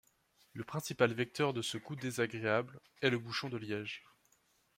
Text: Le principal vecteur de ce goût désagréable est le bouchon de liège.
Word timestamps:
Le 0.53 0.63
principal 0.63 1.13
vecteur 1.13 1.53
de 1.53 1.61
ce 1.61 1.77
goût 1.77 1.95
désagréable 1.95 2.79
est 3.03 3.11
le 3.11 3.19
bouchon 3.19 3.49
de 3.49 3.57
liège. 3.57 4.01